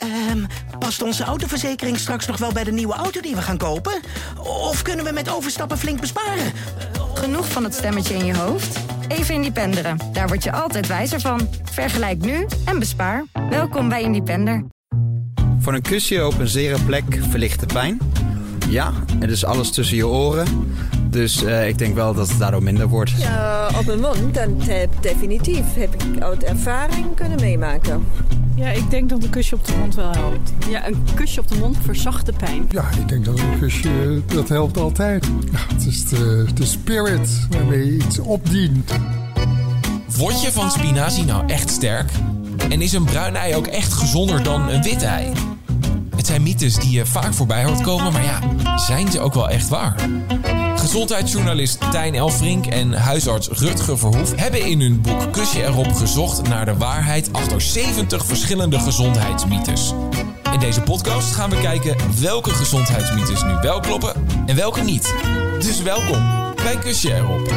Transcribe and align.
Ehm, 0.00 0.44
past 0.78 1.02
onze 1.02 1.24
autoverzekering 1.24 1.98
straks 1.98 2.26
nog 2.26 2.36
wel 2.36 2.52
bij 2.52 2.64
de 2.64 2.72
nieuwe 2.72 2.94
auto 2.94 3.20
die 3.20 3.34
we 3.34 3.42
gaan 3.42 3.56
kopen? 3.56 4.00
Of 4.38 4.82
kunnen 4.82 5.04
we 5.04 5.12
met 5.12 5.30
overstappen 5.30 5.78
flink 5.78 6.00
besparen? 6.00 6.52
Genoeg 7.14 7.48
van 7.48 7.64
het 7.64 7.74
stemmetje 7.74 8.14
in 8.14 8.24
je 8.24 8.36
hoofd? 8.36 8.78
Even 9.08 9.34
Independeren. 9.34 9.98
Daar 10.12 10.28
word 10.28 10.44
je 10.44 10.52
altijd 10.52 10.86
wijzer 10.86 11.20
van. 11.20 11.48
Vergelijk 11.70 12.18
nu 12.24 12.46
en 12.64 12.78
bespaar. 12.78 13.24
Welkom 13.50 13.88
bij 13.88 14.02
Independer. 14.02 14.64
Voor 15.58 15.74
een 15.74 15.82
kusje 15.82 16.26
op 16.26 16.38
een 16.38 16.48
zere 16.48 16.82
plek 16.82 17.04
verlicht 17.30 17.60
de 17.60 17.66
pijn. 17.66 17.98
Ja, 18.68 18.92
het 19.18 19.30
is 19.30 19.44
alles 19.44 19.70
tussen 19.70 19.96
je 19.96 20.06
oren. 20.06 20.74
Dus 21.10 21.42
uh, 21.42 21.68
ik 21.68 21.78
denk 21.78 21.94
wel 21.94 22.14
dat 22.14 22.28
het 22.28 22.38
daardoor 22.38 22.62
minder 22.62 22.88
wordt. 22.88 23.10
Ja, 23.10 23.70
op 23.78 23.88
een 23.88 24.00
mond, 24.00 24.34
dan 24.34 24.60
heb, 24.62 24.90
definitief. 25.00 25.74
Heb 25.74 25.94
ik 25.94 26.22
uit 26.22 26.44
ervaring 26.44 27.14
kunnen 27.14 27.40
meemaken. 27.40 28.06
Ja, 28.60 28.70
ik 28.70 28.90
denk 28.90 29.08
dat 29.08 29.22
een 29.22 29.30
kusje 29.30 29.54
op 29.54 29.64
de 29.64 29.72
mond 29.78 29.94
wel 29.94 30.10
helpt. 30.10 30.52
Ja, 30.68 30.86
een 30.86 31.04
kusje 31.14 31.40
op 31.40 31.48
de 31.48 31.58
mond 31.58 31.76
verzacht 31.82 32.26
de 32.26 32.32
pijn. 32.32 32.66
Ja, 32.70 32.90
ik 32.98 33.08
denk 33.08 33.24
dat 33.24 33.38
een 33.38 33.58
kusje, 33.58 34.22
dat 34.26 34.48
helpt 34.48 34.76
altijd. 34.76 35.26
Ja, 35.52 35.74
het 35.74 35.86
is 35.86 36.08
de, 36.08 36.46
de 36.54 36.66
spirit 36.66 37.46
waarmee 37.50 37.86
je 37.86 37.92
iets 38.04 38.18
opdient. 38.18 38.92
Word 40.16 40.42
je 40.42 40.52
van 40.52 40.70
spinazie 40.70 41.24
nou 41.24 41.46
echt 41.46 41.70
sterk? 41.70 42.10
En 42.68 42.80
is 42.80 42.92
een 42.92 43.04
bruin 43.04 43.36
ei 43.36 43.54
ook 43.54 43.66
echt 43.66 43.92
gezonder 43.92 44.42
dan 44.42 44.68
een 44.68 44.82
wit 44.82 45.02
ei? 45.02 45.32
Het 46.20 46.28
zijn 46.28 46.42
mythes 46.42 46.74
die 46.74 46.90
je 46.90 47.06
vaak 47.06 47.34
voorbij 47.34 47.64
hoort 47.64 47.80
komen, 47.80 48.12
maar 48.12 48.24
ja, 48.24 48.40
zijn 48.76 49.10
ze 49.10 49.20
ook 49.20 49.34
wel 49.34 49.48
echt 49.48 49.68
waar? 49.68 49.94
Gezondheidsjournalist 50.76 51.78
Tijn 51.90 52.14
Elfrink 52.14 52.66
en 52.66 52.92
huisarts 52.92 53.48
Rutger 53.48 53.98
Verhoef 53.98 54.34
hebben 54.36 54.66
in 54.66 54.80
hun 54.80 55.00
boek 55.00 55.32
Kusje 55.32 55.64
erop 55.64 55.92
gezocht 55.92 56.48
naar 56.48 56.64
de 56.64 56.76
waarheid 56.76 57.32
achter 57.32 57.60
70 57.60 58.26
verschillende 58.26 58.78
gezondheidsmythes. 58.78 59.92
In 60.52 60.58
deze 60.58 60.80
podcast 60.80 61.34
gaan 61.34 61.50
we 61.50 61.60
kijken 61.60 61.96
welke 62.20 62.50
gezondheidsmythes 62.50 63.42
nu 63.42 63.54
wel 63.62 63.80
kloppen 63.80 64.12
en 64.46 64.56
welke 64.56 64.80
niet. 64.80 65.14
Dus 65.60 65.82
welkom 65.82 66.54
bij 66.54 66.76
Kusje 66.78 67.14
erop. 67.14 67.54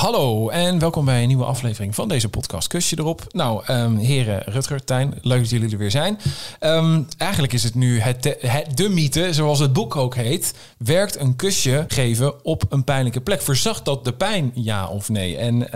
Hallo 0.00 0.48
en 0.48 0.78
welkom 0.78 1.04
bij 1.04 1.22
een 1.22 1.28
nieuwe 1.28 1.44
aflevering 1.44 1.94
van 1.94 2.08
deze 2.08 2.28
podcast. 2.28 2.68
Kusje 2.68 2.98
erop. 2.98 3.22
Nou, 3.30 3.72
um, 3.72 3.96
heren 3.96 4.42
Rutger, 4.44 4.84
Tijn, 4.84 5.14
leuk 5.22 5.40
dat 5.40 5.50
jullie 5.50 5.70
er 5.70 5.78
weer 5.78 5.90
zijn. 5.90 6.18
Um, 6.60 7.06
eigenlijk 7.16 7.52
is 7.52 7.62
het 7.62 7.74
nu 7.74 8.00
het, 8.00 8.36
het, 8.40 8.76
de 8.76 8.88
mythe, 8.88 9.32
zoals 9.32 9.58
het 9.58 9.72
boek 9.72 9.96
ook 9.96 10.14
heet. 10.14 10.54
Werkt 10.78 11.18
een 11.18 11.36
kusje 11.36 11.84
geven 11.88 12.44
op 12.44 12.62
een 12.68 12.84
pijnlijke 12.84 13.20
plek? 13.20 13.42
Verzacht 13.42 13.84
dat 13.84 14.04
de 14.04 14.12
pijn, 14.12 14.50
ja 14.54 14.88
of 14.88 15.08
nee? 15.08 15.36
En... 15.36 15.54
Uh, 15.54 15.70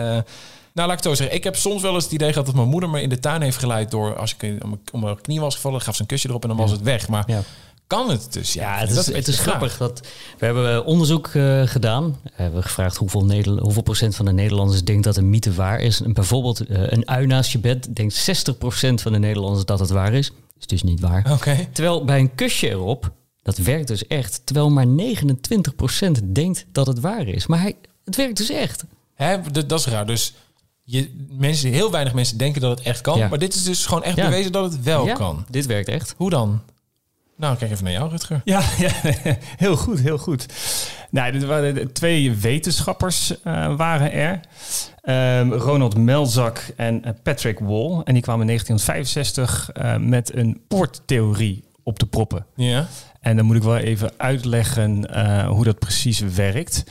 nou, 0.73 0.87
laat 0.87 0.97
ik 0.97 1.03
het 1.03 1.13
zo 1.13 1.13
zeggen. 1.13 1.35
Ik 1.35 1.43
heb 1.43 1.55
soms 1.55 1.81
wel 1.81 1.93
eens 1.93 2.03
het 2.03 2.13
idee 2.13 2.29
gehad 2.31 2.45
dat 2.45 2.55
mijn 2.55 2.67
moeder 2.67 2.89
me 2.89 3.01
in 3.01 3.09
de 3.09 3.19
tuin 3.19 3.41
heeft 3.41 3.57
geleid 3.57 3.91
door 3.91 4.17
als 4.17 4.35
ik 4.37 4.63
om 4.91 4.99
mijn 4.99 5.21
knie 5.21 5.39
was 5.39 5.55
gevallen, 5.55 5.81
gaf 5.81 5.95
ze 5.95 6.01
een 6.01 6.07
kusje 6.07 6.29
erop 6.29 6.41
en 6.41 6.47
dan 6.47 6.57
was 6.57 6.71
het 6.71 6.81
weg. 6.81 7.07
Maar 7.07 7.23
ja 7.27 7.41
kan 7.87 8.09
het 8.09 8.33
dus. 8.33 8.53
Ja, 8.53 8.77
het 8.77 8.89
is, 8.89 9.07
het 9.07 9.27
is 9.27 9.39
grappig. 9.39 9.77
Dat, 9.77 10.07
we 10.37 10.45
hebben 10.45 10.85
onderzoek 10.85 11.27
uh, 11.27 11.61
gedaan. 11.65 12.17
We 12.23 12.29
hebben 12.33 12.63
gevraagd 12.63 12.97
hoeveel, 12.97 13.25
Nederland, 13.25 13.61
hoeveel 13.61 13.81
procent 13.81 14.15
van 14.15 14.25
de 14.25 14.31
Nederlanders 14.31 14.83
denkt 14.83 15.03
dat 15.03 15.17
een 15.17 15.29
mythe 15.29 15.53
waar 15.53 15.79
is. 15.79 16.01
En 16.01 16.13
bijvoorbeeld 16.13 16.69
uh, 16.69 16.91
een 16.91 17.07
ui 17.07 17.25
naast 17.25 17.51
je 17.51 17.59
bed 17.59 17.95
denkt 17.95 18.47
60% 18.51 18.53
van 18.93 19.11
de 19.11 19.19
Nederlanders 19.19 19.65
dat 19.65 19.79
het 19.79 19.89
waar 19.89 20.13
is. 20.13 20.31
Is 20.59 20.67
dus 20.67 20.83
niet 20.83 20.99
waar. 20.99 21.31
Okay. 21.31 21.69
Terwijl 21.71 22.05
bij 22.05 22.19
een 22.19 22.35
kusje 22.35 22.69
erop, 22.69 23.11
dat 23.41 23.57
werkt 23.57 23.87
dus 23.87 24.07
echt. 24.07 24.41
Terwijl 24.43 24.69
maar 24.69 24.87
29% 24.87 26.31
denkt 26.31 26.65
dat 26.71 26.87
het 26.87 26.99
waar 26.99 27.27
is. 27.27 27.47
Maar 27.47 27.61
hij, 27.61 27.75
het 28.05 28.15
werkt 28.15 28.37
dus 28.37 28.49
echt. 28.49 28.85
Hè, 29.13 29.37
dat, 29.51 29.69
dat 29.69 29.79
is 29.79 29.85
raar. 29.85 30.05
Dus 30.05 30.33
je, 30.83 31.27
mensen, 31.29 31.71
heel 31.71 31.91
weinig 31.91 32.13
mensen 32.13 32.37
denken 32.37 32.61
dat 32.61 32.77
het 32.77 32.87
echt 32.87 33.01
kan. 33.01 33.17
Ja. 33.17 33.27
Maar 33.27 33.39
dit 33.39 33.53
is 33.53 33.63
dus 33.63 33.85
gewoon 33.85 34.03
echt 34.03 34.15
ja. 34.15 34.25
bewezen 34.25 34.51
dat 34.51 34.71
het 34.71 34.83
wel 34.83 35.05
ja, 35.05 35.13
kan. 35.13 35.45
Dit 35.49 35.65
werkt 35.65 35.87
echt. 35.87 36.13
Hoe 36.17 36.29
dan? 36.29 36.61
Nou, 37.37 37.57
kijk 37.57 37.71
even 37.71 37.83
naar 37.83 37.93
jou, 37.93 38.09
Rutger. 38.09 38.41
Ja, 38.43 38.61
ja 38.77 38.91
heel 39.57 39.75
goed, 39.75 39.99
heel 39.99 40.17
goed. 40.17 40.45
Nou, 41.09 41.31
dit 41.31 41.43
waren 41.43 41.93
twee 41.93 42.35
wetenschappers 42.35 43.33
uh, 43.43 43.75
waren 43.75 44.11
er. 44.11 44.39
Um, 45.39 45.53
Ronald 45.53 45.97
Melzak 45.97 46.73
en 46.75 47.03
Patrick 47.23 47.59
Wall. 47.59 48.01
En 48.03 48.13
die 48.13 48.23
kwamen 48.23 48.41
in 48.41 48.47
1965 48.47 49.69
uh, 49.73 49.95
met 49.97 50.35
een 50.35 50.61
poorttheorie 50.67 51.63
op 51.83 51.99
te 51.99 52.05
proppen. 52.05 52.45
Ja. 52.55 52.87
En 53.21 53.35
dan 53.35 53.45
moet 53.45 53.55
ik 53.55 53.63
wel 53.63 53.77
even 53.77 54.11
uitleggen 54.17 55.07
uh, 55.11 55.47
hoe 55.47 55.63
dat 55.63 55.79
precies 55.79 56.19
werkt. 56.19 56.83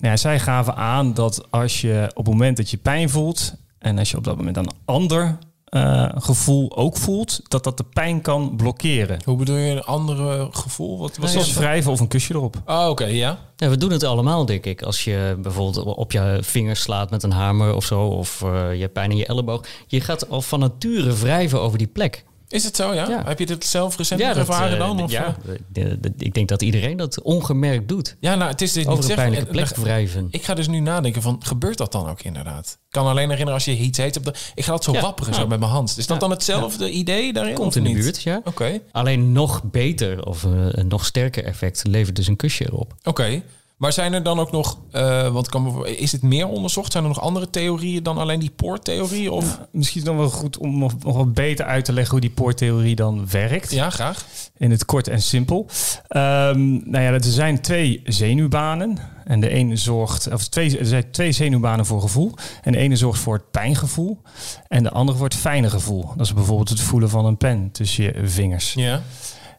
Nou, 0.00 0.16
zij 0.16 0.40
gaven 0.40 0.76
aan 0.76 1.14
dat 1.14 1.50
als 1.50 1.80
je 1.80 2.10
op 2.14 2.24
het 2.24 2.34
moment 2.34 2.56
dat 2.56 2.70
je 2.70 2.76
pijn 2.76 3.08
voelt... 3.08 3.54
en 3.78 3.98
als 3.98 4.10
je 4.10 4.16
op 4.16 4.24
dat 4.24 4.36
moment 4.36 4.56
een 4.56 4.70
ander 4.84 5.38
uh, 5.70 6.08
gevoel 6.14 6.76
ook 6.76 6.96
voelt, 6.96 7.40
dat 7.48 7.64
dat 7.64 7.76
de 7.76 7.84
pijn 7.92 8.20
kan 8.20 8.56
blokkeren. 8.56 9.18
Hoe 9.24 9.36
bedoel 9.36 9.56
je 9.56 9.70
een 9.70 9.84
andere 9.84 10.48
gevoel? 10.50 10.98
Wat 10.98 11.16
was 11.16 11.32
Zoals 11.32 11.52
wrijven 11.52 11.92
of 11.92 12.00
een 12.00 12.08
kusje 12.08 12.34
erop. 12.34 12.56
Oh, 12.66 12.80
oké, 12.80 12.88
okay, 12.88 13.14
ja. 13.14 13.38
ja. 13.56 13.68
We 13.68 13.76
doen 13.76 13.90
het 13.90 14.02
allemaal, 14.02 14.44
denk 14.44 14.64
ik. 14.64 14.82
Als 14.82 15.04
je 15.04 15.38
bijvoorbeeld 15.42 15.84
op 15.84 16.12
je 16.12 16.38
vingers 16.40 16.80
slaat 16.80 17.10
met 17.10 17.22
een 17.22 17.32
hamer 17.32 17.74
of 17.74 17.84
zo, 17.84 18.00
of 18.00 18.42
uh, 18.44 18.74
je 18.74 18.80
hebt 18.80 18.92
pijn 18.92 19.10
in 19.10 19.16
je 19.16 19.26
elleboog. 19.26 19.64
Je 19.86 20.00
gaat 20.00 20.30
al 20.30 20.42
van 20.42 20.60
nature 20.60 21.12
wrijven 21.12 21.60
over 21.60 21.78
die 21.78 21.86
plek. 21.86 22.24
Is 22.48 22.64
het 22.64 22.76
zo, 22.76 22.94
ja? 22.94 23.08
ja. 23.08 23.22
Heb 23.26 23.38
je 23.38 23.46
dit 23.46 23.64
zelf 23.64 23.96
recent 23.96 24.20
ja, 24.20 24.36
ervaren 24.36 24.72
uh, 24.72 24.78
dan? 24.78 25.02
Of? 25.02 25.10
Ja, 25.10 25.36
de, 25.72 25.98
ik 26.16 26.34
denk 26.34 26.48
dat 26.48 26.62
iedereen 26.62 26.96
dat 26.96 27.22
ongemerkt 27.22 27.88
doet. 27.88 28.16
Ja, 28.20 28.34
nou, 28.34 28.50
het 28.50 28.60
is 28.60 28.72
dit 28.72 28.86
Over 28.86 29.00
niet 29.00 29.08
een 29.10 29.16
pijnlijke 29.16 29.46
plek 29.46 29.76
wrijven. 29.76 30.28
Ik 30.30 30.44
ga 30.44 30.54
dus 30.54 30.68
nu 30.68 30.80
nadenken 30.80 31.22
van, 31.22 31.40
gebeurt 31.44 31.78
dat 31.78 31.92
dan 31.92 32.08
ook 32.08 32.22
inderdaad? 32.22 32.78
Ik 32.86 32.94
kan 32.94 33.06
alleen 33.06 33.28
herinneren 33.28 33.54
als 33.54 33.64
je 33.64 33.76
iets 33.76 33.98
heet. 33.98 34.20
Ik 34.54 34.64
ga 34.64 34.72
dat 34.72 34.84
zo 34.84 34.92
wapperen 34.92 35.34
zo 35.34 35.46
met 35.46 35.58
mijn 35.58 35.70
hand. 35.70 35.94
Is 35.98 36.06
dat 36.06 36.20
dan 36.20 36.30
hetzelfde 36.30 36.90
idee 36.90 37.32
daarin? 37.32 37.54
Komt 37.54 37.76
in 37.76 37.84
de 37.84 37.92
buurt, 37.92 38.22
ja. 38.22 38.36
Oké. 38.36 38.48
Okay. 38.48 38.82
Alleen 38.92 39.32
nog 39.32 39.62
beter 39.64 40.26
of 40.26 40.42
een 40.42 40.88
nog 40.88 41.06
sterker 41.06 41.44
effect 41.44 41.82
levert 41.86 42.16
dus 42.16 42.26
een 42.26 42.36
kusje 42.36 42.64
erop. 42.64 42.94
Oké. 42.98 43.08
Okay. 43.08 43.42
Maar 43.78 43.92
zijn 43.92 44.12
er 44.12 44.22
dan 44.22 44.38
ook 44.38 44.52
nog, 44.52 44.78
uh, 44.92 45.28
want 45.28 45.48
kan, 45.48 45.86
is 45.86 46.12
het 46.12 46.22
meer 46.22 46.46
onderzocht? 46.46 46.92
Zijn 46.92 47.04
er 47.04 47.08
nog 47.10 47.20
andere 47.20 47.50
theorieën 47.50 48.02
dan 48.02 48.18
alleen 48.18 48.40
die 48.40 48.50
poorttheorie? 48.50 49.32
Of? 49.32 49.44
Ja, 49.44 49.66
misschien 49.72 50.04
dan 50.04 50.16
wel 50.16 50.30
goed 50.30 50.58
om 50.58 50.78
nog, 50.78 50.92
nog 50.98 51.16
wat 51.16 51.34
beter 51.34 51.64
uit 51.64 51.84
te 51.84 51.92
leggen 51.92 52.12
hoe 52.12 52.20
die 52.20 52.30
poorttheorie 52.30 52.94
dan 52.94 53.28
werkt. 53.30 53.70
Ja, 53.72 53.90
graag. 53.90 54.26
In 54.56 54.70
het 54.70 54.84
kort 54.84 55.08
en 55.08 55.22
simpel. 55.22 55.66
Um, 56.08 56.90
nou 56.90 57.04
ja, 57.04 57.12
er 57.12 57.24
zijn 57.24 57.60
twee 57.60 58.00
zenuwbanen. 58.04 58.98
En 59.24 59.40
de 59.40 59.48
ene 59.48 59.76
zorgt, 59.76 60.32
of 60.32 60.48
twee, 60.48 60.78
er 60.78 60.86
zijn 60.86 61.10
twee 61.10 61.32
zenuwbanen 61.32 61.86
voor 61.86 62.00
gevoel. 62.00 62.34
En 62.62 62.72
de 62.72 62.78
ene 62.78 62.96
zorgt 62.96 63.20
voor 63.20 63.34
het 63.34 63.50
pijngevoel. 63.50 64.22
En 64.68 64.82
de 64.82 64.90
andere 64.90 65.18
voor 65.18 65.28
het 65.28 65.36
fijne 65.36 65.70
gevoel. 65.70 66.12
Dat 66.16 66.26
is 66.26 66.34
bijvoorbeeld 66.34 66.68
het 66.68 66.80
voelen 66.80 67.10
van 67.10 67.24
een 67.24 67.36
pen 67.36 67.70
tussen 67.72 68.04
je 68.04 68.12
vingers. 68.24 68.72
Ja. 68.72 69.02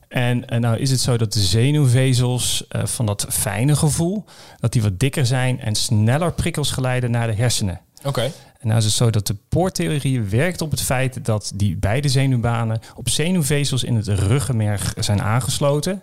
En, 0.10 0.48
en 0.48 0.62
nou 0.62 0.78
is 0.78 0.92
het 0.92 1.00
zo 1.00 1.18
dat 1.18 1.34
de 1.34 1.40
zenuwvezels 1.40 2.66
uh, 2.72 2.86
van 2.86 3.06
dat 3.06 3.26
fijne 3.30 3.76
gevoel, 3.76 4.26
dat 4.60 4.74
die 4.74 4.82
wat 4.82 5.00
dikker 5.00 5.26
zijn 5.26 5.60
en 5.60 5.76
sneller 5.76 6.32
prikkels 6.32 6.72
geleiden 6.72 7.12
naar 7.12 7.28
de 7.28 7.34
hersenen. 7.34 7.82
Oké. 7.98 8.08
Okay. 8.08 8.32
En 8.60 8.68
nou 8.68 8.80
is 8.80 8.86
het 8.86 8.94
zo 8.94 9.10
dat 9.10 9.28
de 9.28 9.36
poorttheorie 9.50 10.22
werkt 10.22 10.62
op 10.62 10.72
het 10.72 10.82
feit 10.82 11.26
dat 11.26 11.52
die 11.56 11.78
beide 11.78 12.10
zenuwbanen 12.10 12.80
op 12.96 13.10
zenuwvezels 13.10 13.84
in 13.84 13.96
het 13.96 14.08
ruggenmerg 14.08 14.94
zijn 14.98 15.22
aangesloten. 15.22 16.02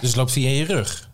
Dus 0.00 0.08
het 0.08 0.16
loopt 0.16 0.32
via 0.32 0.48
je 0.48 0.64
rug? 0.64 1.08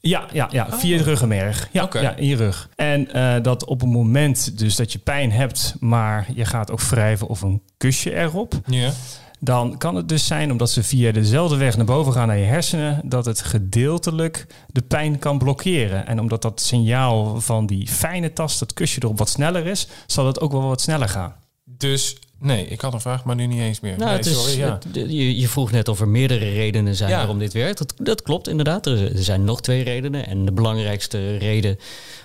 Ja, 0.00 0.26
ja, 0.32 0.48
ja 0.50 0.66
oh. 0.66 0.78
via 0.78 0.96
het 0.96 1.06
ruggenmerg. 1.06 1.68
Ja, 1.72 1.82
okay. 1.82 2.02
ja 2.02 2.16
in 2.16 2.26
je 2.26 2.36
rug. 2.36 2.68
En 2.76 3.08
uh, 3.16 3.34
dat 3.42 3.64
op 3.64 3.80
het 3.80 3.90
moment 3.90 4.58
dus 4.58 4.76
dat 4.76 4.92
je 4.92 4.98
pijn 4.98 5.32
hebt, 5.32 5.74
maar 5.80 6.26
je 6.34 6.44
gaat 6.44 6.70
ook 6.70 6.80
wrijven 6.80 7.26
of 7.26 7.42
een 7.42 7.62
kusje 7.76 8.14
erop. 8.14 8.60
Ja 8.66 8.92
dan 9.40 9.78
kan 9.78 9.94
het 9.94 10.08
dus 10.08 10.26
zijn, 10.26 10.50
omdat 10.50 10.70
ze 10.70 10.82
via 10.82 11.12
dezelfde 11.12 11.56
weg 11.56 11.76
naar 11.76 11.86
boven 11.86 12.12
gaan 12.12 12.26
naar 12.26 12.38
je 12.38 12.44
hersenen, 12.44 13.00
dat 13.04 13.24
het 13.24 13.40
gedeeltelijk 13.40 14.46
de 14.66 14.82
pijn 14.82 15.18
kan 15.18 15.38
blokkeren. 15.38 16.06
En 16.06 16.20
omdat 16.20 16.42
dat 16.42 16.60
signaal 16.60 17.40
van 17.40 17.66
die 17.66 17.88
fijne 17.88 18.32
tast, 18.32 18.58
dat 18.58 18.72
kusje 18.72 19.00
erop 19.02 19.18
wat 19.18 19.28
sneller 19.28 19.66
is, 19.66 19.88
zal 20.06 20.26
het 20.26 20.40
ook 20.40 20.52
wel 20.52 20.62
wat 20.62 20.80
sneller 20.80 21.08
gaan. 21.08 21.34
Dus 21.64 22.16
nee, 22.38 22.66
ik 22.66 22.80
had 22.80 22.92
een 22.92 23.00
vraag, 23.00 23.24
maar 23.24 23.36
nu 23.36 23.46
niet 23.46 23.60
eens 23.60 23.80
meer. 23.80 23.96
Nou, 23.96 24.04
nee, 24.04 24.16
het 24.16 24.26
is, 24.26 24.42
sorry, 24.42 24.58
ja. 24.58 24.78
het, 24.82 25.10
je, 25.10 25.38
je, 25.38 25.48
vroeg 25.48 25.70
net 25.70 25.88
of 25.88 26.00
er 26.00 26.08
meerdere 26.08 26.50
redenen 26.50 26.96
zijn 26.96 27.10
ja. 27.10 27.16
waarom 27.16 27.38
dit 27.38 27.52
werkt. 27.52 27.78
Dat, 27.78 27.94
dat 27.96 28.22
klopt 28.22 28.48
inderdaad. 28.48 28.86
Er, 28.86 29.16
er 29.16 29.22
zijn 29.22 29.44
nog 29.44 29.60
twee 29.60 29.82
redenen. 29.82 30.26
En 30.26 30.44
de 30.44 30.52
belangrijkste 30.52 31.36
reden, 31.36 31.78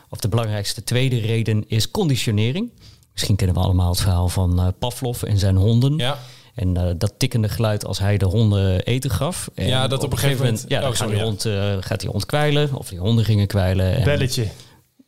of 0.10 0.20
de 0.20 0.30
belangrijkste 0.30 0.84
tweede 0.84 1.20
reden, 1.20 1.64
is 1.68 1.92
conditionering. 1.92 2.72
Misschien 3.14 3.36
kennen 3.36 3.56
we 3.56 3.62
allemaal 3.62 3.90
het 3.90 4.02
verhaal 4.02 4.30
van 4.30 4.60
uh, 4.60 4.68
Pavlov 4.80 5.24
en 5.24 5.38
zijn 5.38 5.56
honden. 5.56 5.98
Ja. 5.98 6.20
En 6.56 6.78
uh, 6.78 6.84
dat 6.98 7.14
tikkende 7.18 7.50
geluid 7.50 7.86
als 7.86 8.00
hij 8.00 8.18
de 8.18 8.26
honden 8.26 8.82
eten 8.84 9.10
gaf. 9.10 9.50
En 9.56 9.68
ja, 9.68 9.88
dat 9.88 10.04
op, 10.04 10.12
een 10.12 10.18
gegeven 10.18 10.46
moment. 10.46 10.66
ja, 10.68 10.80
dan 10.80 10.90
oh, 10.90 10.96
sorry, 10.96 11.14
die 11.14 11.24
hond, 11.24 11.46
uh, 11.46 11.76
gaat 11.80 12.02
hij 12.02 12.12
ontkwijlen. 12.12 12.74
Of 12.74 12.90
die 12.90 13.00
honden 13.00 13.26
gingen 13.26 13.48
kwijlen. 13.48 13.96
En, 13.96 14.04
Belletje. 14.04 14.48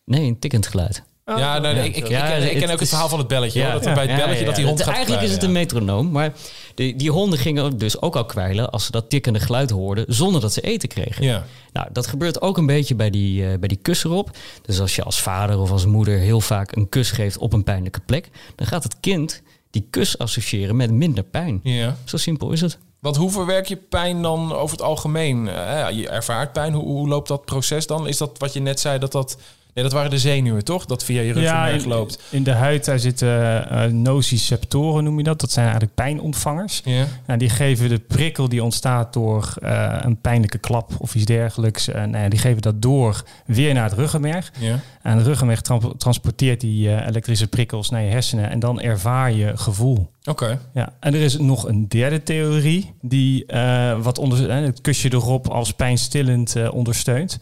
Nee, 0.06 0.28
een 0.28 0.40
tikkend 0.40 0.68
geluid. 0.68 1.04
Oh, 1.26 1.38
ja, 1.38 1.60
nou, 1.60 1.76
ja, 1.76 1.82
ik, 1.82 1.96
ik, 1.96 2.08
ja, 2.08 2.26
ik, 2.26 2.40
ken, 2.42 2.52
ik, 2.56 2.62
ken 2.62 2.70
ook 2.70 2.80
het 2.80 2.90
verhaal 2.90 3.10
van 3.10 3.20
het 3.20 3.28
belletje. 3.28 3.60
Ja, 3.60 3.72
hoor, 3.72 3.82
dat 3.82 3.94
bij 3.94 4.06
het 4.08 4.16
belletje 4.16 4.46
dat 4.46 4.56
die 4.56 4.66
hond 4.66 4.78
het, 4.78 4.88
gaat 4.88 4.96
Eigenlijk 4.96 5.26
kwijlen, 5.28 5.38
is 5.38 5.44
het 5.44 5.44
een 5.44 5.52
metronoom. 5.52 6.12
Maar 6.12 6.34
die, 6.76 6.96
die 6.96 7.12
honden 7.12 7.40
gingen 7.40 7.78
dus 7.78 8.02
ook 8.02 8.16
al 8.16 8.26
kwijlen... 8.26 8.70
als 8.70 8.86
ze 8.86 8.92
dat 8.92 9.10
tikkende 9.10 9.40
geluid 9.40 9.70
hoorden... 9.70 10.06
zonder 10.08 10.42
dat 10.42 10.54
ze 10.54 10.62
eten 10.62 10.90
kregen. 10.90 11.24
Ja. 11.24 11.46
Nou, 11.74 11.88
dat 11.92 12.08
gebeurt 12.08 12.42
ook 12.42 12.58
een 12.58 12.66
beetje 12.66 12.96
bij 12.96 13.10
die, 13.10 13.42
uh, 13.42 13.58
bij 13.60 13.68
die 13.68 13.80
kus 13.82 14.04
erop. 14.04 14.38
Dus 14.62 14.80
als 14.80 14.96
je 14.96 15.04
als 15.04 15.22
vader 15.22 15.60
of 15.60 15.72
als 15.72 15.86
moeder... 15.86 16.18
heel 16.18 16.42
vaak 16.42 16.76
een 16.76 16.90
kus 16.90 17.12
geeft 17.12 17.38
op 17.38 17.54
een 17.54 17.64
pijnlijke 17.64 18.02
plek... 18.06 18.30
dan 18.56 18.68
gaat 18.68 18.84
het 18.84 19.00
kind 19.00 19.42
die 19.78 19.88
kus 19.90 20.18
associëren 20.18 20.76
met 20.76 20.92
minder 20.92 21.24
pijn. 21.24 21.60
Ja. 21.64 21.98
Zo 22.06 22.18
simpel 22.18 22.52
is 22.52 22.62
het. 22.62 22.78
Want 23.00 23.16
hoe 23.16 23.32
verwerk 23.32 23.68
je 23.68 23.76
pijn 23.76 24.22
dan 24.22 24.54
over 24.54 24.78
het 24.78 24.86
algemeen? 24.86 25.48
Eh, 25.48 25.90
je 25.92 26.10
ervaart 26.10 26.54
pijn. 26.54 26.74
Hoe, 26.74 26.84
hoe 26.84 27.08
loopt 27.08 27.28
dat 27.28 27.46
proces 27.46 27.88
dan? 27.88 28.08
Is 28.08 28.18
dat 28.18 28.38
wat 28.38 28.54
je 28.54 28.60
net 28.60 28.80
zei, 28.80 29.00
dat 29.00 29.12
dat... 29.12 29.38
Nee, 29.78 29.86
dat 29.86 29.96
waren 29.96 30.12
de 30.12 30.18
zenuwen, 30.20 30.64
toch? 30.64 30.86
Dat 30.86 31.04
via 31.04 31.22
je 31.22 31.34
ruggenmerg 31.34 31.86
loopt. 31.86 32.20
in 32.30 32.44
de 32.44 32.52
huid 32.52 32.86
daar 32.86 33.00
zitten 33.00 33.70
eh, 33.70 33.86
nociceptoren, 33.92 35.04
noem 35.04 35.18
je 35.18 35.24
dat. 35.24 35.40
Dat 35.40 35.52
zijn 35.52 35.66
eigenlijk 35.66 35.96
pijnontvangers. 35.96 36.82
Ja. 36.86 37.06
Nou, 37.28 37.40
die 37.40 37.50
geven 37.50 37.90
de 37.90 38.00
prikkel 38.00 38.50
die 38.50 38.64
ontstaat 38.64 39.14
door 39.14 39.54
eh, 39.62 39.98
een 40.02 40.22
pijnlijke 40.22 40.58
klap 40.58 40.92
of 40.98 41.16
iets 41.16 41.26
dergelijks. 41.26 41.88
eh, 41.88 41.96
nou 42.04 42.24
ja, 42.24 42.30
die 42.30 42.40
geven 42.40 42.62
dat 42.62 42.82
door 42.82 43.24
weer 43.46 43.74
naar 43.74 43.90
het 43.90 43.98
ruggenmerg. 44.00 44.52
Ja. 44.60 44.80
En 45.02 45.18
het 45.18 45.26
ruggenmerg 45.26 45.62
tran- 45.62 45.98
transporteert 45.98 46.62
die 46.62 47.06
elektrische 47.06 47.48
prikkels 47.48 47.90
naar 47.90 48.02
je 48.02 48.10
hersenen. 48.12 48.50
En 48.50 48.60
dan 48.60 48.82
ervaar 48.82 49.32
je 49.32 49.58
gevoel. 49.58 50.10
Oké. 50.28 50.60
Ja, 50.74 50.94
en 51.00 51.14
er 51.14 51.22
is 51.22 51.38
nog 51.38 51.68
een 51.68 51.88
derde 51.88 52.24
theorie 52.24 52.94
die 53.02 53.46
eh, 53.46 54.00
wat 54.02 54.18
onder, 54.18 54.50
eh, 54.50 54.60
het 54.66 54.82
kusje 54.82 55.14
erop 55.14 55.48
als 55.48 55.72
pijnstillend 55.74 56.56
eh, 56.56 56.74
ondersteunt. 56.74 57.40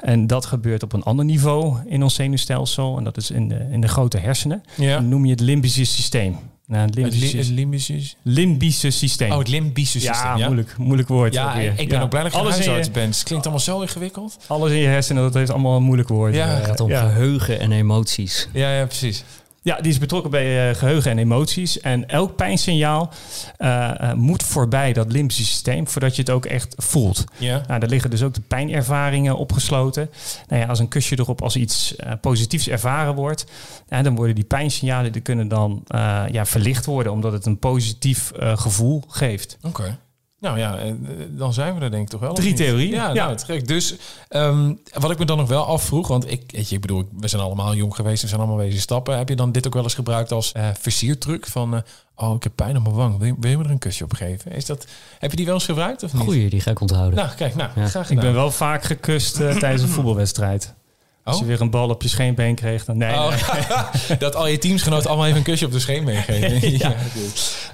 En 0.00 0.26
dat 0.26 0.46
gebeurt 0.46 0.82
op 0.82 0.92
een 0.92 1.02
ander 1.02 1.24
niveau 1.24 1.76
in 1.86 2.02
ons 2.02 2.14
zenuwstelsel. 2.14 2.96
En 2.98 3.04
dat 3.04 3.16
is 3.16 3.30
in 3.30 3.48
de, 3.48 3.66
in 3.72 3.80
de 3.80 3.88
grote 3.88 4.18
hersenen. 4.18 4.62
Ja. 4.76 4.94
Dan 4.94 5.08
noem 5.08 5.24
je 5.24 5.30
het 5.30 5.40
limbische 5.40 5.84
systeem. 5.84 6.36
Nou, 6.66 6.80
het 6.86 6.94
Het, 6.94 6.98
limbische, 7.04 7.36
li- 7.36 7.42
het 7.42 7.48
limbische... 7.52 8.00
limbische 8.22 8.90
systeem. 8.90 9.30
Oh, 9.32 9.38
het 9.38 9.48
limbische 9.48 10.00
systeem. 10.00 10.26
ja, 10.30 10.36
Ja, 10.36 10.44
moeilijk, 10.46 10.74
moeilijk 10.78 11.08
woord. 11.08 11.34
Ja, 11.34 11.54
ik 11.54 11.76
ben 11.88 11.98
Ja. 11.98 12.02
ook 12.02 12.10
blij 12.10 12.22
dat 12.22 12.32
je 12.32 12.38
alles 12.38 12.50
in, 12.58 12.60
huisarts 12.62 12.86
je, 12.86 12.92
bent. 12.92 13.14
Het 13.14 13.24
klinkt 13.24 13.44
allemaal 13.44 13.64
zo 13.64 13.80
ingewikkeld. 13.80 14.36
alles 14.46 14.70
in 14.70 14.78
je 14.78 14.86
hersenen, 14.86 15.22
dat 15.22 15.34
heeft 15.34 15.50
allemaal 15.50 15.76
een 15.76 15.82
moeilijk 15.82 16.08
woord. 16.08 16.34
Ja, 16.34 16.48
Eh, 16.50 16.54
Het 16.56 16.64
gaat 16.66 16.80
om 16.80 16.88
ja. 16.88 17.08
geheugen 17.08 17.60
en 17.60 17.72
emoties. 17.72 18.48
Ja, 18.52 18.72
ja, 18.74 18.84
precies. 18.86 19.24
Ja, 19.62 19.76
die 19.76 19.90
is 19.90 19.98
betrokken 19.98 20.30
bij 20.30 20.70
eh, 20.70 20.76
geheugen 20.76 21.10
en 21.10 21.18
emoties. 21.18 21.80
En 21.80 22.08
elk 22.08 22.36
pijnsignaal 22.36 23.12
eh, 23.56 24.10
eh, 24.10 24.12
moet 24.12 24.42
voorbij 24.42 24.92
dat 24.92 25.12
limbische 25.12 25.44
systeem 25.44 25.88
voordat 25.88 26.16
je 26.16 26.22
het 26.22 26.30
ook 26.30 26.46
echt 26.46 26.74
voelt. 26.76 27.24
Ja. 27.36 27.62
Nou, 27.66 27.80
daar 27.80 27.88
liggen 27.88 28.10
dus 28.10 28.22
ook 28.22 28.34
de 28.34 28.40
pijnervaringen 28.40 29.36
opgesloten. 29.36 30.10
Nou 30.48 30.62
ja, 30.62 30.68
als 30.68 30.78
een 30.78 30.88
kusje 30.88 31.18
erop 31.18 31.42
als 31.42 31.56
iets 31.56 31.96
positiefs 32.20 32.68
ervaren 32.68 33.14
wordt, 33.14 33.46
dan 33.88 34.14
worden 34.14 34.34
die 34.34 34.44
pijnsignalen 34.44 35.12
die 35.12 35.22
kunnen 35.22 35.48
dan 35.48 35.84
ja, 36.30 36.46
verlicht 36.46 36.84
worden, 36.84 37.12
omdat 37.12 37.32
het 37.32 37.46
een 37.46 37.58
positief 37.58 38.32
gevoel 38.36 39.04
geeft. 39.08 39.58
Oké. 39.62 39.98
Nou 40.40 40.58
ja, 40.58 40.78
eh, 40.78 40.92
dan 41.28 41.52
zijn 41.52 41.74
we 41.74 41.80
er 41.80 41.90
denk 41.90 42.02
ik 42.02 42.08
toch 42.08 42.20
wel. 42.20 42.34
Drie 42.34 42.54
theorieën. 42.54 42.90
Ja, 42.90 43.08
Ja. 43.12 43.26
nou, 43.26 43.38
gek. 43.38 43.68
Dus 43.68 43.94
ehm, 44.28 44.74
wat 44.92 45.10
ik 45.10 45.18
me 45.18 45.24
dan 45.24 45.36
nog 45.36 45.48
wel 45.48 45.66
afvroeg, 45.66 46.08
want 46.08 46.30
ik, 46.30 46.42
weet 46.46 46.68
je, 46.68 46.74
ik 46.74 46.80
bedoel, 46.80 47.08
we 47.16 47.28
zijn 47.28 47.42
allemaal 47.42 47.74
jong 47.74 47.94
geweest, 47.94 48.22
we 48.22 48.28
zijn 48.28 48.40
allemaal 48.40 48.58
wezen 48.58 48.80
stappen. 48.80 49.16
Heb 49.18 49.28
je 49.28 49.36
dan 49.36 49.52
dit 49.52 49.66
ook 49.66 49.74
wel 49.74 49.82
eens 49.82 49.94
gebruikt 49.94 50.32
als 50.32 50.52
eh 50.52 50.68
versiertruc 50.80 51.46
van, 51.46 51.74
eh, 51.74 51.80
oh, 52.14 52.34
ik 52.34 52.42
heb 52.42 52.52
pijn 52.54 52.76
op 52.76 52.82
mijn 52.82 52.94
wang, 52.94 53.18
wil 53.18 53.26
je, 53.26 53.34
wil 53.40 53.50
je 53.50 53.56
me 53.58 53.64
er 53.64 53.70
een 53.70 53.78
kusje 53.78 54.04
op 54.04 54.12
geven? 54.14 54.52
Is 54.52 54.66
dat, 54.66 54.86
heb 55.18 55.30
je 55.30 55.36
die 55.36 55.46
wel 55.46 55.54
eens 55.54 55.64
gebruikt 55.64 56.02
of 56.02 56.12
niet? 56.12 56.22
Goeie, 56.22 56.50
die 56.50 56.60
ga 56.60 56.70
ik 56.70 56.80
onthouden. 56.80 57.18
Nou, 57.18 57.34
kijk, 57.36 57.54
nou, 57.54 57.70
Ja. 57.74 57.86
graag 57.86 58.10
Ik 58.10 58.20
ben 58.20 58.34
wel 58.34 58.50
vaak 58.50 58.82
gekust 58.84 59.34
tijdens 59.34 59.82
een 59.82 59.88
voetbalwedstrijd. 59.98 60.74
Als 61.28 61.36
Oh? 61.36 61.42
je 61.42 61.48
weer 61.48 61.60
een 61.60 61.70
bal 61.70 61.88
op 61.88 62.02
je 62.02 62.08
scheenbeen 62.08 62.54
kreeg, 62.54 62.84
dan 62.84 62.96
nee. 62.96 63.14
Oh, 63.14 63.28
nee. 64.08 64.18
dat 64.18 64.34
al 64.34 64.46
je 64.46 64.58
teamsgenoten 64.58 65.08
allemaal 65.08 65.26
even 65.26 65.38
een 65.38 65.44
kusje 65.44 65.64
op 65.66 65.72
de 65.72 65.78
scheen 65.78 66.04
meegeven. 66.04 66.70
Ja. 66.78 66.88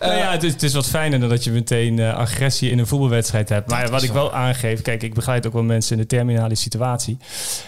Nou 0.01 0.13
Eh, 0.13 0.19
ja, 0.19 0.31
het 0.31 0.43
is, 0.43 0.53
het 0.53 0.63
is 0.63 0.75
wat 0.75 0.87
fijner 0.87 1.21
dan 1.21 1.29
dat 1.29 1.45
je 1.45 1.51
meteen 1.51 1.99
eh, 1.99 2.15
agressie 2.15 2.71
in 2.71 2.79
een 2.79 2.87
voetbalwedstrijd 2.87 3.49
hebt. 3.49 3.71
Maar 3.71 3.91
wat 3.91 4.03
ik 4.03 4.13
wel 4.13 4.33
aangeef, 4.33 4.83
kijk, 4.83 5.03
ik 5.03 5.15
begeleid 5.15 5.47
ook 5.47 5.53
wel 5.53 5.63
mensen 5.63 5.97
in 5.97 6.03
de 6.03 6.09
terminale 6.09 6.55
situatie. 6.55 7.17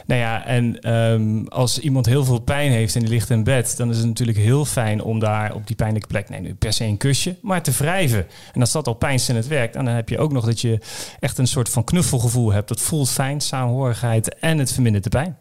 Nou 0.07 0.21
ja, 0.21 0.45
en 0.47 0.81
ehm, 0.81 1.45
als 1.49 1.79
iemand 1.79 2.07
heel 2.07 2.25
veel 2.25 2.39
pijn 2.39 2.71
heeft 2.71 2.95
en 2.95 3.01
die 3.01 3.11
ligt 3.11 3.31
in 3.31 3.45
bed, 3.45 3.77
dan 3.77 3.91
is 3.91 3.97
het 3.97 4.07
natuurlijk 4.07 4.39
heel 4.39 4.65
fijn 4.65 5.03
om 5.03 5.19
daar 5.19 5.55
op 5.55 5.67
die 5.67 5.77
pijnlijke 5.77 6.09
plek, 6.09 6.29
nee, 6.29 6.41
nu 6.41 6.55
per 6.55 6.73
se 6.73 6.85
een 6.85 6.97
kusje, 6.97 7.37
maar 7.43 7.63
te 7.63 7.71
wrijven. 7.71 8.27
En 8.53 8.61
als 8.61 8.73
dat 8.73 8.87
al 8.87 8.95
pijnstillend 8.95 9.47
werkt, 9.47 9.77
en 9.77 9.85
dan 9.85 9.95
heb 9.95 10.09
je 10.09 10.19
ook 10.19 10.33
nog 10.33 10.45
dat 10.45 10.61
je 10.61 10.79
echt 11.21 11.39
een 11.39 11.47
soort 11.47 11.69
van 11.69 11.85
knuffelgevoel 11.85 12.53
hebt. 12.53 12.69
Dat 12.69 12.81
voelt 12.81 13.11
fijn, 13.11 13.41
saamhorigheid 13.41 14.35
en 14.39 14.59
het 14.59 14.73
vermindert 14.73 15.05
de 15.05 15.11
pijn. 15.11 15.37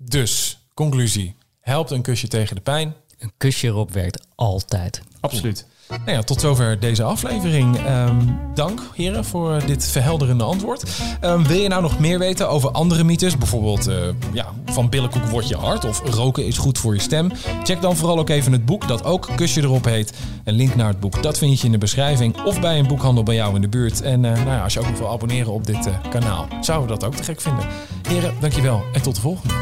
Dus, 0.00 0.58
conclusie. 0.74 1.36
Helpt 1.60 1.90
een 1.90 2.02
kusje 2.02 2.28
tegen 2.28 2.56
de 2.56 2.62
pijn? 2.62 2.94
Een 3.18 3.32
kusje 3.36 3.66
erop 3.66 3.92
werkt 3.92 4.26
altijd. 4.34 5.02
Absoluut. 5.20 5.66
Nou 5.88 6.10
ja, 6.10 6.22
tot 6.22 6.40
zover 6.40 6.80
deze 6.80 7.02
aflevering. 7.02 7.76
Ehm, 7.76 8.16
dank 8.54 8.80
heren 8.94 9.24
voor 9.24 9.66
dit 9.66 9.86
verhelderende 9.86 10.44
antwoord. 10.44 10.82
Ehm, 11.20 11.42
wil 11.42 11.58
je 11.58 11.68
nou 11.68 11.82
nog 11.82 11.98
meer 11.98 12.18
weten 12.18 12.48
over 12.48 12.70
andere 12.70 13.04
mythes? 13.04 13.38
Bijvoorbeeld 13.38 13.86
eh, 13.86 13.96
ja, 14.32 14.46
van 14.66 14.88
billenkoek 14.88 15.24
wordt 15.24 15.48
je 15.48 15.56
hard 15.56 15.84
of 15.84 16.02
roken 16.14 16.46
is 16.46 16.58
goed 16.58 16.78
voor 16.78 16.94
je 16.94 17.00
stem? 17.00 17.30
Check 17.62 17.80
dan 17.80 17.96
vooral 17.96 18.18
ook 18.18 18.28
even 18.28 18.52
het 18.52 18.64
boek 18.64 18.88
dat 18.88 19.04
ook 19.04 19.28
Kusje 19.36 19.62
erop 19.62 19.84
heet. 19.84 20.12
Een 20.44 20.54
link 20.54 20.74
naar 20.74 20.88
het 20.88 21.00
boek 21.00 21.22
dat 21.22 21.38
vind 21.38 21.60
je 21.60 21.66
in 21.66 21.72
de 21.72 21.78
beschrijving 21.78 22.42
of 22.44 22.60
bij 22.60 22.78
een 22.78 22.86
boekhandel 22.86 23.22
bij 23.22 23.34
jou 23.34 23.54
in 23.54 23.60
de 23.60 23.68
buurt. 23.68 24.02
En 24.02 24.24
eh, 24.24 24.32
nou 24.32 24.50
ja, 24.50 24.62
als 24.62 24.72
je 24.72 24.80
ook 24.80 24.88
nog 24.88 24.98
wil 24.98 25.10
abonneren 25.10 25.52
op 25.52 25.66
dit 25.66 25.86
eh, 25.86 26.10
kanaal, 26.10 26.48
zouden 26.60 26.88
we 26.88 26.94
dat 26.94 27.04
ook 27.04 27.14
te 27.14 27.24
gek 27.24 27.40
vinden. 27.40 27.66
Heren, 28.08 28.34
dankjewel 28.40 28.82
en 28.92 29.02
tot 29.02 29.14
de 29.14 29.20
volgende. 29.20 29.54